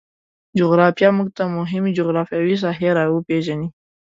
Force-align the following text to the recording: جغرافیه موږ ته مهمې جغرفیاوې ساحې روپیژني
جغرافیه 0.59 1.09
موږ 1.17 1.27
ته 1.37 1.43
مهمې 1.57 1.91
جغرفیاوې 1.97 2.55
ساحې 2.63 2.89
روپیژني 3.11 3.69